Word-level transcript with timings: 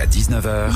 Jusqu'à 0.00 0.36
19h, 0.36 0.72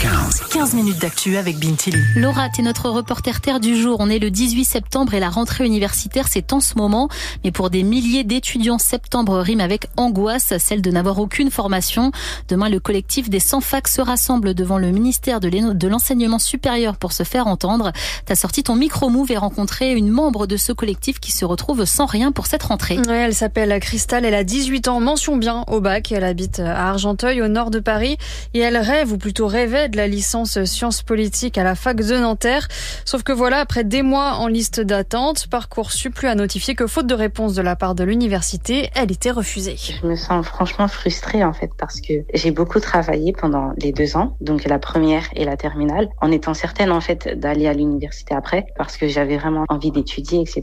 15. 0.00 0.40
15 0.50 0.74
minutes 0.74 0.98
d'actu 0.98 1.36
avec 1.36 1.58
Bintili. 1.58 2.00
Laura, 2.16 2.48
t'es 2.48 2.62
notre 2.62 2.88
reporter 2.88 3.40
terre 3.40 3.60
du 3.60 3.76
jour. 3.76 3.96
On 4.00 4.08
est 4.08 4.18
le 4.18 4.30
18 4.30 4.64
septembre 4.64 5.14
et 5.14 5.20
la 5.20 5.28
rentrée 5.28 5.66
universitaire, 5.66 6.26
c'est 6.28 6.52
en 6.52 6.60
ce 6.60 6.76
moment. 6.76 7.08
Mais 7.44 7.50
pour 7.50 7.70
des 7.70 7.82
milliers 7.82 8.24
d'étudiants, 8.24 8.78
septembre 8.78 9.38
rime 9.40 9.60
avec 9.60 9.88
angoisse, 9.96 10.54
celle 10.58 10.80
de 10.80 10.90
n'avoir 10.90 11.18
aucune 11.18 11.50
formation. 11.50 12.12
Demain, 12.48 12.68
le 12.68 12.80
collectif 12.80 13.28
des 13.28 13.40
100 13.40 13.60
facs 13.60 13.88
se 13.88 14.00
rassemble 14.00 14.54
devant 14.54 14.78
le 14.78 14.90
ministère 14.90 15.40
de 15.40 15.88
l'enseignement 15.88 16.38
supérieur 16.38 16.96
pour 16.96 17.12
se 17.12 17.24
faire 17.24 17.48
entendre. 17.48 17.92
T'as 18.24 18.36
sorti 18.36 18.62
ton 18.62 18.76
micro-move 18.76 19.32
et 19.32 19.36
rencontré 19.36 19.92
une 19.92 20.08
membre 20.08 20.46
de 20.46 20.56
ce 20.56 20.72
collectif 20.72 21.20
qui 21.20 21.32
se 21.32 21.44
retrouve 21.44 21.84
sans 21.84 22.06
rien 22.06 22.32
pour 22.32 22.46
cette 22.46 22.62
rentrée. 22.62 22.98
Ouais, 23.06 23.24
elle 23.26 23.34
s'appelle 23.34 23.78
Cristal, 23.80 24.24
elle 24.24 24.34
a 24.34 24.44
18 24.44 24.88
ans, 24.88 25.00
mention 25.00 25.36
bien 25.36 25.64
au 25.66 25.80
bac. 25.80 26.12
Elle 26.12 26.24
habite 26.24 26.60
à 26.60 26.88
Argenteuil, 26.88 27.42
au 27.42 27.48
nord 27.48 27.70
de 27.70 27.80
Paris. 27.80 28.16
Et 28.54 28.61
elle 28.62 28.78
rêve, 28.78 29.12
ou 29.12 29.18
plutôt 29.18 29.46
rêvait, 29.46 29.88
de 29.88 29.96
la 29.96 30.06
licence 30.06 30.64
sciences 30.64 31.02
politiques 31.02 31.58
à 31.58 31.64
la 31.64 31.74
fac 31.74 31.96
de 31.96 32.16
Nanterre. 32.16 32.68
Sauf 33.04 33.22
que 33.22 33.32
voilà, 33.32 33.58
après 33.58 33.84
des 33.84 34.02
mois 34.02 34.34
en 34.34 34.46
liste 34.46 34.80
d'attente, 34.80 35.46
Parcoursup 35.48 36.18
lui 36.18 36.28
a 36.28 36.34
notifié 36.34 36.74
que 36.74 36.86
faute 36.86 37.06
de 37.06 37.14
réponse 37.14 37.54
de 37.54 37.62
la 37.62 37.76
part 37.76 37.94
de 37.94 38.04
l'université, 38.04 38.90
elle 38.94 39.12
était 39.12 39.30
refusée. 39.30 39.76
Je 39.76 40.06
me 40.06 40.16
sens 40.16 40.46
franchement 40.46 40.88
frustrée 40.88 41.44
en 41.44 41.52
fait 41.52 41.70
parce 41.78 42.00
que 42.00 42.14
j'ai 42.34 42.50
beaucoup 42.50 42.80
travaillé 42.80 43.32
pendant 43.32 43.72
les 43.78 43.92
deux 43.92 44.16
ans, 44.16 44.36
donc 44.40 44.64
la 44.64 44.78
première 44.78 45.24
et 45.34 45.44
la 45.44 45.56
terminale, 45.56 46.08
en 46.20 46.30
étant 46.30 46.54
certaine 46.54 46.90
en 46.90 47.00
fait 47.00 47.38
d'aller 47.38 47.66
à 47.66 47.72
l'université 47.72 48.34
après 48.34 48.66
parce 48.76 48.96
que 48.96 49.08
j'avais 49.08 49.36
vraiment 49.36 49.64
envie 49.68 49.90
d'étudier, 49.90 50.40
etc. 50.40 50.62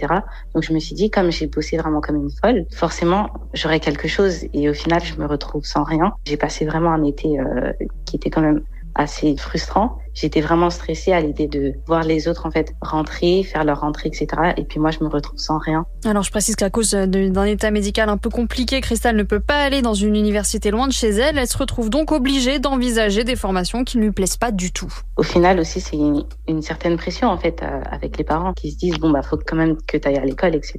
Donc 0.53 0.63
je 0.63 0.73
me 0.73 0.79
suis 0.79 0.95
dit, 0.95 1.09
comme 1.09 1.31
j'ai 1.31 1.47
bossé 1.47 1.77
vraiment 1.77 2.02
comme 2.02 2.17
une 2.17 2.31
folle, 2.31 2.66
forcément 2.71 3.29
j'aurais 3.53 3.79
quelque 3.79 4.07
chose 4.07 4.45
et 4.53 4.69
au 4.69 4.73
final 4.73 5.02
je 5.03 5.16
me 5.16 5.25
retrouve 5.25 5.66
sans 5.66 5.83
rien. 5.83 6.13
J'ai 6.25 6.38
passé 6.38 6.66
vraiment 6.66 6.91
un 6.91 7.03
été 7.03 7.39
euh, 7.39 7.71
qui 8.05 8.16
était 8.16 8.29
quand 8.29 8.41
même 8.41 8.63
assez 8.95 9.35
frustrant. 9.38 9.97
J'étais 10.19 10.41
vraiment 10.41 10.69
stressée 10.69 11.13
à 11.13 11.21
l'idée 11.21 11.47
de 11.47 11.75
voir 11.88 12.03
les 12.03 12.27
autres 12.27 12.45
en 12.45 12.52
fait 12.52 12.73
rentrer, 12.81 13.44
faire 13.44 13.63
leur 13.63 13.80
rentrée, 13.80 14.09
etc. 14.09 14.27
Et 14.57 14.66
puis 14.66 14.77
moi, 14.77 14.91
je 14.91 15.02
me 15.02 15.07
retrouve 15.07 15.39
sans 15.39 15.57
rien. 15.57 15.85
Alors 16.03 16.23
je 16.23 16.31
précise 16.31 16.57
qu'à 16.57 16.69
cause 16.69 16.91
d'un 16.91 17.45
état 17.45 17.71
médical 17.71 18.09
un 18.09 18.17
peu 18.17 18.29
compliqué, 18.29 18.81
Cristal 18.81 19.16
ne 19.16 19.23
peut 19.23 19.39
pas 19.39 19.61
aller 19.61 19.81
dans 19.81 19.94
une 19.94 20.17
université 20.17 20.71
loin 20.71 20.88
de 20.88 20.91
chez 20.91 21.09
elle. 21.09 21.38
Elle 21.38 21.47
se 21.47 21.57
retrouve 21.57 21.89
donc 21.89 22.11
obligée 22.11 22.59
d'envisager 22.59 23.23
des 23.23 23.38
formations 23.38 23.85
qui 23.85 23.97
ne 23.97 24.03
lui 24.03 24.11
plaisent 24.11 24.35
pas 24.35 24.52
du 24.52 24.73
tout. 24.73 24.94
Au 25.16 25.23
final 25.23 25.57
aussi, 25.59 25.79
c'est 25.79 25.95
une, 25.95 26.25
une, 26.49 26.61
certaine 26.61 26.97
pression 26.97 27.29
en 27.29 27.38
fait 27.38 27.61
euh, 27.63 27.81
avec 27.89 28.17
les 28.17 28.25
parents 28.25 28.53
qui 28.53 28.72
se 28.72 28.77
disent 28.77 28.97
bon 28.99 29.11
bah 29.11 29.22
faut 29.22 29.38
quand 29.38 29.55
même 29.55 29.77
que 29.88 29.95
tu 29.95 30.05
ailles 30.05 30.17
à 30.17 30.25
l'école, 30.25 30.55
etc. 30.55 30.75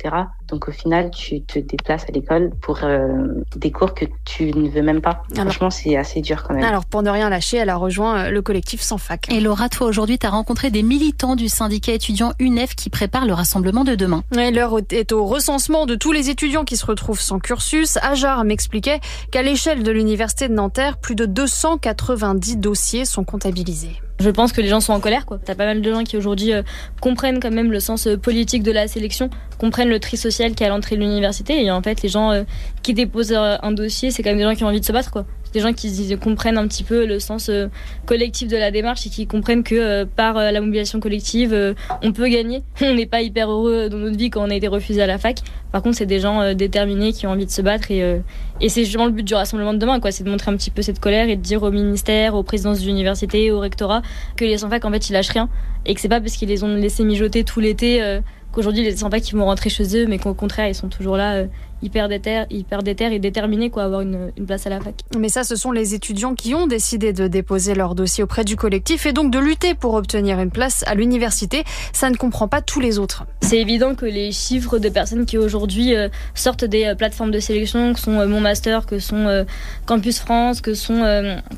Donc 0.48 0.68
au 0.68 0.72
final, 0.72 1.10
tu 1.10 1.42
te 1.42 1.58
déplaces 1.58 2.04
à 2.08 2.12
l'école 2.12 2.50
pour 2.60 2.80
euh, 2.82 3.08
des 3.56 3.70
cours 3.70 3.94
que 3.94 4.04
tu 4.24 4.52
ne 4.52 4.68
veux 4.68 4.82
même 4.82 5.00
pas. 5.00 5.22
Alors, 5.32 5.44
Franchement, 5.44 5.70
c'est 5.70 5.96
assez 5.96 6.20
dur 6.20 6.42
quand 6.42 6.54
même. 6.54 6.64
Alors 6.64 6.84
pour 6.84 7.02
ne 7.02 7.10
rien 7.10 7.30
lâcher, 7.30 7.58
elle 7.58 7.70
a 7.70 7.76
rejoint 7.76 8.26
euh, 8.26 8.30
le 8.30 8.42
collectif 8.42 8.80
Sans 8.80 8.98
Fac. 8.98 9.29
Et 9.32 9.38
Laura, 9.38 9.68
toi 9.68 9.86
aujourd'hui, 9.86 10.18
tu 10.18 10.26
as 10.26 10.30
rencontré 10.30 10.72
des 10.72 10.82
militants 10.82 11.36
du 11.36 11.48
syndicat 11.48 11.92
étudiant 11.92 12.32
UNEF 12.40 12.74
qui 12.74 12.90
préparent 12.90 13.26
le 13.26 13.32
rassemblement 13.32 13.84
de 13.84 13.94
demain. 13.94 14.24
L'heure 14.32 14.74
est 14.90 15.12
au 15.12 15.24
recensement 15.24 15.86
de 15.86 15.94
tous 15.94 16.10
les 16.10 16.30
étudiants 16.30 16.64
qui 16.64 16.76
se 16.76 16.84
retrouvent 16.84 17.20
sans 17.20 17.38
cursus. 17.38 17.96
Ajar 18.02 18.42
m'expliquait 18.42 18.98
qu'à 19.30 19.42
l'échelle 19.42 19.84
de 19.84 19.92
l'université 19.92 20.48
de 20.48 20.54
Nanterre, 20.54 20.98
plus 20.98 21.14
de 21.14 21.26
290 21.26 22.56
dossiers 22.56 23.04
sont 23.04 23.22
comptabilisés. 23.22 24.00
Je 24.18 24.30
pense 24.30 24.52
que 24.52 24.60
les 24.60 24.66
gens 24.66 24.80
sont 24.80 24.92
en 24.92 25.00
colère. 25.00 25.24
T'as 25.44 25.54
pas 25.54 25.64
mal 25.64 25.80
de 25.80 25.90
gens 25.92 26.02
qui 26.02 26.16
aujourd'hui 26.16 26.52
euh, 26.52 26.62
comprennent 27.00 27.38
quand 27.38 27.52
même 27.52 27.70
le 27.70 27.80
sens 27.80 28.08
euh, 28.08 28.18
politique 28.18 28.64
de 28.64 28.72
la 28.72 28.88
sélection, 28.88 29.30
comprennent 29.58 29.88
le 29.88 30.00
tri 30.00 30.16
social 30.16 30.54
qui 30.56 30.64
est 30.64 30.66
à 30.66 30.70
l'entrée 30.70 30.96
de 30.96 31.00
l'université. 31.02 31.64
Et 31.64 31.70
en 31.70 31.80
fait, 31.82 32.02
les 32.02 32.08
gens 32.08 32.32
euh, 32.32 32.42
qui 32.82 32.94
déposent 32.94 33.32
un 33.32 33.72
dossier, 33.72 34.10
c'est 34.10 34.24
quand 34.24 34.30
même 34.30 34.38
des 34.38 34.44
gens 34.44 34.54
qui 34.54 34.64
ont 34.64 34.68
envie 34.68 34.80
de 34.80 34.84
se 34.84 34.92
battre. 34.92 35.12
quoi 35.12 35.24
des 35.52 35.60
gens 35.60 35.72
qui 35.72 36.16
comprennent 36.16 36.58
un 36.58 36.66
petit 36.66 36.84
peu 36.84 37.06
le 37.06 37.18
sens 37.18 37.48
euh, 37.48 37.68
collectif 38.06 38.48
de 38.48 38.56
la 38.56 38.70
démarche 38.70 39.06
et 39.06 39.10
qui 39.10 39.26
comprennent 39.26 39.62
que 39.62 39.74
euh, 39.74 40.04
par 40.04 40.36
euh, 40.36 40.50
la 40.50 40.60
mobilisation 40.60 41.00
collective, 41.00 41.74
on 42.02 42.12
peut 42.12 42.28
gagner. 42.28 42.62
On 42.82 42.94
n'est 42.94 43.06
pas 43.06 43.22
hyper 43.22 43.50
heureux 43.50 43.88
dans 43.88 43.98
notre 43.98 44.16
vie 44.16 44.30
quand 44.30 44.42
on 44.42 44.50
a 44.50 44.54
été 44.54 44.68
refusé 44.68 45.02
à 45.02 45.06
la 45.06 45.18
fac. 45.18 45.40
Par 45.72 45.82
contre, 45.82 45.96
c'est 45.96 46.06
des 46.06 46.18
gens 46.18 46.54
déterminés 46.54 47.12
qui 47.12 47.26
ont 47.26 47.30
envie 47.30 47.46
de 47.46 47.50
se 47.50 47.62
battre 47.62 47.90
et, 47.90 48.22
c'est 48.68 48.84
justement 48.84 49.06
le 49.06 49.12
but 49.12 49.22
du 49.22 49.34
rassemblement 49.34 49.72
de 49.72 49.78
demain, 49.78 50.00
quoi. 50.00 50.10
C'est 50.10 50.24
de 50.24 50.30
montrer 50.30 50.50
un 50.50 50.56
petit 50.56 50.70
peu 50.70 50.82
cette 50.82 50.98
colère 50.98 51.28
et 51.28 51.36
de 51.36 51.40
dire 51.40 51.62
au 51.62 51.70
ministère, 51.70 52.34
aux 52.34 52.42
présidences 52.42 52.80
d'université, 52.80 53.52
au 53.52 53.60
rectorat 53.60 54.02
que 54.36 54.44
les 54.44 54.58
sans 54.58 54.68
fac, 54.68 54.84
en 54.84 54.90
fait, 54.90 55.08
ils 55.08 55.12
lâchent 55.12 55.30
rien 55.30 55.48
et 55.86 55.94
que 55.94 56.00
c'est 56.00 56.08
pas 56.08 56.20
parce 56.20 56.34
qu'ils 56.34 56.48
les 56.48 56.64
ont 56.64 56.74
laissés 56.74 57.04
mijoter 57.04 57.44
tout 57.44 57.60
l'été 57.60 58.20
qu'aujourd'hui 58.52 58.82
les 58.82 58.96
sans 58.96 59.10
fac 59.10 59.28
ils 59.28 59.36
vont 59.36 59.44
rentrer 59.44 59.70
chez 59.70 59.96
eux, 59.96 60.06
mais 60.06 60.18
qu'au 60.18 60.34
contraire 60.34 60.68
ils 60.68 60.74
sont 60.74 60.88
toujours 60.88 61.16
là 61.16 61.44
hyper 61.82 62.08
déter, 62.08 62.44
hyper 62.50 62.82
déter 62.82 63.12
et 63.12 63.18
déterminés 63.18 63.70
quoi, 63.70 63.82
à 63.82 63.86
avoir 63.86 64.00
une, 64.02 64.32
une, 64.36 64.46
place 64.46 64.66
à 64.66 64.70
la 64.70 64.80
fac. 64.80 64.94
Mais 65.18 65.28
ça, 65.28 65.44
ce 65.44 65.56
sont 65.56 65.72
les 65.72 65.94
étudiants 65.94 66.34
qui 66.34 66.54
ont 66.54 66.66
décidé 66.66 67.12
de 67.12 67.26
déposer 67.26 67.74
leur 67.74 67.94
dossier 67.94 68.22
auprès 68.22 68.44
du 68.44 68.56
collectif 68.56 69.06
et 69.06 69.12
donc 69.12 69.32
de 69.32 69.38
lutter 69.38 69.74
pour 69.74 69.94
obtenir 69.94 70.40
une 70.40 70.50
place 70.50 70.84
à 70.86 70.94
l'université. 70.94 71.64
Ça 71.92 72.10
ne 72.10 72.16
comprend 72.16 72.48
pas 72.48 72.60
tous 72.60 72.80
les 72.80 72.98
autres. 72.98 73.24
C'est 73.40 73.58
évident 73.58 73.94
que 73.94 74.06
les 74.06 74.32
chiffres 74.32 74.78
de 74.78 74.88
personnes 74.88 75.26
qui 75.26 75.38
aujourd'hui 75.38 75.96
euh, 75.96 76.08
sortent 76.34 76.64
des 76.64 76.84
euh, 76.84 76.94
plateformes 76.94 77.30
de 77.30 77.40
sélection, 77.40 77.94
que 77.94 78.00
sont 78.00 78.20
euh, 78.20 78.26
Mon 78.26 78.40
Master, 78.40 78.86
que 78.86 78.98
sont 78.98 79.44
Campus 79.86 80.18
France, 80.18 80.60
que 80.60 80.74
sont 80.74 81.02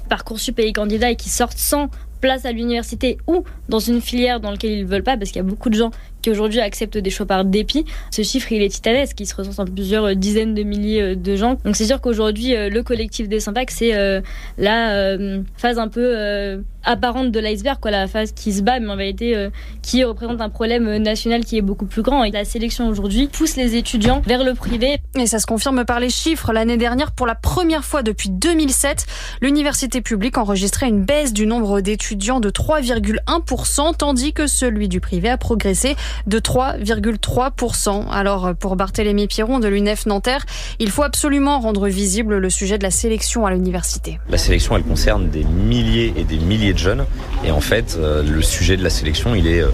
Parcoursup 0.09 0.59
et 0.59 0.73
candidats 0.73 1.11
et 1.11 1.17
qui 1.17 1.29
sortent 1.29 1.59
sans 1.59 1.89
place 2.21 2.45
à 2.45 2.53
l'université 2.53 3.19
ou 3.27 3.45
dans 3.69 3.81
une 3.81 4.01
filière 4.01 4.41
dans 4.41 4.51
laquelle 4.51 4.71
ils 4.71 4.85
ne 4.85 4.89
veulent 4.89 5.03
pas, 5.03 5.17
parce 5.17 5.31
qu'il 5.31 5.37
y 5.43 5.45
a 5.45 5.49
beaucoup 5.49 5.69
de 5.69 5.75
gens 5.75 5.91
qui 6.23 6.31
aujourd'hui 6.31 6.61
acceptent 6.61 6.99
des 6.99 7.11
choix 7.11 7.27
par 7.27 7.45
dépit. 7.45 7.85
Ce 8.11 8.23
chiffre, 8.23 8.51
il 8.53 8.63
est 8.63 8.69
titanesque, 8.69 9.19
il 9.21 9.27
se 9.27 9.35
ressent 9.35 9.63
en 9.63 9.67
plusieurs 9.67 10.17
dizaines 10.17 10.55
de 10.55 10.63
milliers 10.63 11.17
de 11.17 11.37
gens. 11.37 11.59
Donc 11.65 11.77
c'est 11.77 11.87
sûr 11.87 12.01
qu'aujourd'hui, 12.01 12.55
euh, 12.55 12.69
le 12.69 12.83
collectif 12.83 13.29
des 13.29 13.41
Sympacs, 13.41 13.71
c'est 13.71 13.95
euh, 13.95 14.21
la 14.59 14.93
euh, 14.93 15.43
phase 15.57 15.79
un 15.79 15.89
peu 15.89 16.63
apparente 16.85 17.31
de 17.31 17.39
l'iceberg, 17.39 17.79
quoi, 17.81 17.91
la 17.91 18.09
phase 18.09 18.33
qui 18.33 18.53
se 18.53 18.63
bat, 18.63 18.81
mais 18.81 18.89
en 18.89 18.97
réalité 18.97 19.49
qui 19.83 20.03
représente 20.03 20.41
un 20.41 20.49
problème 20.49 20.97
national 20.97 21.45
qui 21.45 21.57
est 21.57 21.63
beaucoup 21.63 21.87
plus 21.87 22.03
grand. 22.03 22.25
Et 22.25 22.31
la 22.31 22.45
sélection 22.45 22.89
aujourd'hui 22.89 23.29
pousse 23.29 23.57
les 23.57 23.77
étudiants 23.77 24.21
vers 24.27 24.43
le 24.43 24.55
privé. 24.55 24.99
Et 25.17 25.27
ça 25.27 25.39
se 25.39 25.47
confirme 25.47 25.85
par 25.85 26.01
les 26.01 26.11
chiffres. 26.11 26.53
L'année 26.53 26.77
dernière, 26.77 27.13
pour 27.13 27.27
la 27.27 27.35
première 27.35 27.85
fois 27.85 28.03
depuis 28.03 28.31
2007, 28.31 29.07
l'université 29.41 30.01
publique 30.01 30.39
enregistrait 30.39 30.89
une 30.89 31.05
baisse 31.05 31.33
du 31.33 31.47
nombre 31.47 31.81
d'étudiants 31.81 32.41
de 32.41 32.51
3,1%, 32.51 33.97
tandis 33.97 34.33
que 34.33 34.47
celui 34.47 34.89
du 34.89 35.01
privé 35.01 35.29
a 35.29 35.39
progressé 35.39 35.95
de 36.27 36.39
3,3%. 36.39 38.09
Alors, 38.11 38.55
pour 38.55 38.77
Barthélémy 38.77 39.27
Piron 39.27 39.59
de 39.59 39.69
l'UNEF 39.69 40.07
Nanterre, 40.07 40.45
il 40.79 40.91
faut 40.91 41.03
absolument 41.03 41.61
rendre 41.61 41.89
visible 41.89 42.39
le 42.39 42.51
sujet 42.51 42.79
de 42.79 42.83
la 42.83 42.91
sélection 42.91 43.47
à 43.47 43.53
l'université. 43.53 44.19
La 44.29 44.39
sélection, 44.39 44.77
elle 44.77 44.83
concerne 44.83 45.29
des 45.29 45.45
milliers 45.45 46.13
et 46.17 46.25
des 46.25 46.39
milliers 46.39 46.73
de 46.73 46.79
jeunes. 46.79 47.07
Et 47.45 47.51
en 47.51 47.61
fait, 47.61 47.97
euh, 47.99 48.23
le 48.23 48.43
sujet 48.43 48.77
de 48.77 48.83
la 48.83 48.91
sélection, 48.91 49.35
il 49.35 49.47
est 49.47 49.61
euh, 49.61 49.71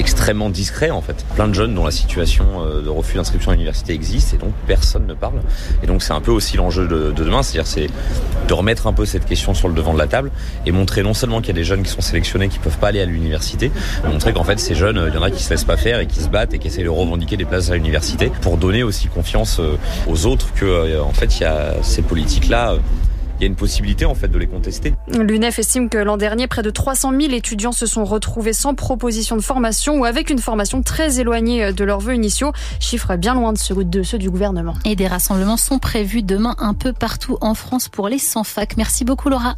extrêmement 0.00 0.50
discret 0.50 0.90
en 0.90 1.02
fait. 1.02 1.24
Plein 1.34 1.46
de 1.46 1.52
jeunes 1.52 1.74
dont 1.74 1.84
la 1.84 1.90
situation 1.90 2.44
euh, 2.58 2.82
de 2.82 2.88
refus 2.88 3.16
d'inscription 3.16 3.50
à 3.50 3.54
l'université 3.54 3.92
existe 3.92 4.34
et 4.34 4.38
donc 4.38 4.52
personne 4.66 5.06
ne 5.06 5.14
parle. 5.14 5.40
Et 5.82 5.86
donc 5.86 6.02
c'est 6.02 6.14
un 6.14 6.20
peu 6.20 6.30
aussi 6.30 6.56
l'enjeu 6.56 6.88
de, 6.88 7.12
demain, 7.12 7.42
c'est-à-dire 7.42 7.66
c'est 7.66 7.86
de 8.48 8.54
remettre 8.54 8.86
un 8.86 8.92
peu 8.92 9.04
cette 9.04 9.26
question 9.26 9.54
sur 9.54 9.68
le 9.68 9.74
devant 9.74 9.92
de 9.92 9.98
la 9.98 10.06
table 10.06 10.30
et 10.66 10.72
montrer 10.72 11.02
non 11.02 11.14
seulement 11.14 11.40
qu'il 11.40 11.48
y 11.48 11.50
a 11.50 11.60
des 11.60 11.64
jeunes 11.64 11.82
qui 11.82 11.90
sont 11.90 12.00
sélectionnés 12.00 12.48
qui 12.48 12.58
peuvent 12.58 12.78
pas 12.78 12.88
aller 12.88 13.00
à 13.00 13.04
l'université, 13.04 13.70
mais 14.02 14.10
montrer 14.10 14.32
qu'en 14.32 14.44
fait 14.44 14.58
ces 14.58 14.74
jeunes, 14.74 15.04
il 15.08 15.14
y 15.14 15.18
en 15.18 15.22
a 15.22 15.30
qui 15.30 15.42
se 15.42 15.50
laissent 15.50 15.64
pas 15.64 15.76
faire 15.76 16.00
et 16.00 16.06
qui 16.06 16.20
se 16.20 16.28
battent 16.28 16.54
et 16.54 16.58
qui 16.58 16.68
essaient 16.68 16.82
de 16.82 16.88
revendiquer 16.88 17.36
des 17.36 17.44
places 17.44 17.70
à 17.70 17.74
l'université 17.74 18.32
pour 18.40 18.56
donner 18.56 18.82
aussi 18.82 19.08
confiance 19.08 19.60
euh, 19.60 19.76
aux 20.08 20.26
autres 20.26 20.52
que 20.54 20.64
euh, 20.64 21.02
en 21.02 21.12
fait 21.12 21.38
il 21.38 21.42
y 21.42 21.46
a 21.46 21.74
ces 21.82 22.02
politiques 22.02 22.48
là 22.48 22.76
il 23.40 23.44
y 23.44 23.46
a 23.46 23.48
une 23.48 23.56
possibilité 23.56 24.04
en 24.04 24.14
fait 24.14 24.28
de 24.28 24.38
les 24.38 24.46
contester. 24.46 24.94
L'UNEF 25.08 25.58
estime 25.58 25.88
que 25.88 25.96
l'an 25.96 26.18
dernier, 26.18 26.46
près 26.46 26.62
de 26.62 26.68
300 26.68 27.18
000 27.18 27.32
étudiants 27.32 27.72
se 27.72 27.86
sont 27.86 28.04
retrouvés 28.04 28.52
sans 28.52 28.74
proposition 28.74 29.34
de 29.36 29.40
formation 29.40 29.98
ou 29.98 30.04
avec 30.04 30.28
une 30.28 30.38
formation 30.38 30.82
très 30.82 31.20
éloignée 31.20 31.72
de 31.72 31.84
leurs 31.84 32.00
vœux 32.00 32.14
initiaux, 32.14 32.52
chiffre 32.80 33.16
bien 33.16 33.34
loin 33.34 33.54
de 33.54 33.58
ceux, 33.58 33.82
de 33.82 34.02
ceux 34.02 34.18
du 34.18 34.30
gouvernement. 34.30 34.74
Et 34.84 34.94
des 34.94 35.06
rassemblements 35.06 35.56
sont 35.56 35.78
prévus 35.78 36.22
demain 36.22 36.54
un 36.58 36.74
peu 36.74 36.92
partout 36.92 37.38
en 37.40 37.54
France 37.54 37.88
pour 37.88 38.08
les 38.08 38.18
sans 38.18 38.44
fac. 38.44 38.76
Merci 38.76 39.04
beaucoup 39.04 39.30
Laura. 39.30 39.56